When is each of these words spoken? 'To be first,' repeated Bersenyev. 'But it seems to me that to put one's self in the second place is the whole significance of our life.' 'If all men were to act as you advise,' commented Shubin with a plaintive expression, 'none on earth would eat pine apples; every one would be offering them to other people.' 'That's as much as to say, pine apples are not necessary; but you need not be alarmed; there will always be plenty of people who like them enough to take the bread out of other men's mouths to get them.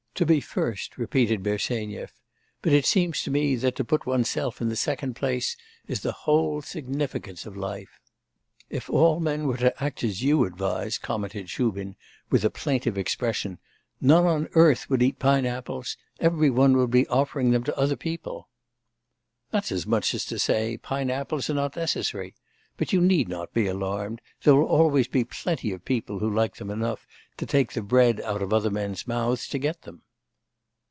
'To 0.13 0.25
be 0.25 0.41
first,' 0.41 0.99
repeated 0.99 1.41
Bersenyev. 1.41 2.11
'But 2.61 2.73
it 2.73 2.85
seems 2.85 3.23
to 3.23 3.31
me 3.31 3.55
that 3.55 3.75
to 3.77 3.83
put 3.83 4.05
one's 4.05 4.29
self 4.29 4.61
in 4.61 4.69
the 4.69 4.75
second 4.75 5.15
place 5.15 5.57
is 5.87 6.01
the 6.01 6.11
whole 6.11 6.61
significance 6.61 7.47
of 7.47 7.55
our 7.55 7.59
life.' 7.61 7.99
'If 8.69 8.87
all 8.87 9.19
men 9.19 9.47
were 9.47 9.57
to 9.57 9.83
act 9.83 10.03
as 10.03 10.21
you 10.21 10.43
advise,' 10.45 10.99
commented 10.99 11.49
Shubin 11.49 11.95
with 12.29 12.45
a 12.45 12.51
plaintive 12.51 12.99
expression, 12.99 13.57
'none 13.99 14.25
on 14.27 14.49
earth 14.53 14.91
would 14.91 15.01
eat 15.01 15.17
pine 15.17 15.47
apples; 15.47 15.97
every 16.19 16.51
one 16.51 16.77
would 16.77 16.91
be 16.91 17.07
offering 17.07 17.49
them 17.49 17.63
to 17.63 17.77
other 17.79 17.95
people.' 17.95 18.47
'That's 19.49 19.71
as 19.71 19.87
much 19.87 20.13
as 20.13 20.23
to 20.25 20.37
say, 20.37 20.77
pine 20.77 21.09
apples 21.09 21.49
are 21.49 21.55
not 21.55 21.75
necessary; 21.75 22.35
but 22.77 22.93
you 22.93 23.01
need 23.01 23.27
not 23.27 23.53
be 23.55 23.65
alarmed; 23.65 24.21
there 24.43 24.53
will 24.55 24.65
always 24.67 25.07
be 25.07 25.23
plenty 25.23 25.71
of 25.71 25.83
people 25.83 26.19
who 26.19 26.29
like 26.31 26.57
them 26.57 26.69
enough 26.69 27.07
to 27.37 27.45
take 27.47 27.73
the 27.73 27.81
bread 27.81 28.21
out 28.21 28.43
of 28.43 28.53
other 28.53 28.69
men's 28.71 29.07
mouths 29.07 29.47
to 29.47 29.57
get 29.57 29.81
them. 29.81 30.03